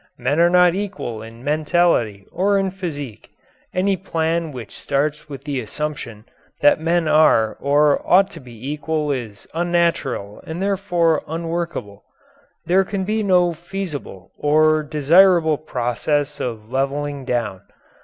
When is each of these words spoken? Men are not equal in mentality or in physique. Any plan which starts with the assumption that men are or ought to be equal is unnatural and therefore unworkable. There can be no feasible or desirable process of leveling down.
Men 0.17 0.39
are 0.39 0.49
not 0.49 0.73
equal 0.73 1.21
in 1.21 1.43
mentality 1.43 2.25
or 2.31 2.57
in 2.57 2.71
physique. 2.71 3.29
Any 3.71 3.95
plan 3.95 4.51
which 4.51 4.71
starts 4.75 5.29
with 5.29 5.43
the 5.43 5.59
assumption 5.59 6.25
that 6.59 6.79
men 6.81 7.07
are 7.07 7.55
or 7.61 8.01
ought 8.03 8.31
to 8.31 8.39
be 8.39 8.71
equal 8.71 9.11
is 9.11 9.45
unnatural 9.53 10.41
and 10.47 10.59
therefore 10.59 11.21
unworkable. 11.27 12.03
There 12.65 12.83
can 12.83 13.03
be 13.03 13.21
no 13.21 13.53
feasible 13.53 14.31
or 14.39 14.81
desirable 14.81 15.59
process 15.59 16.39
of 16.39 16.71
leveling 16.71 17.23
down. 17.23 17.61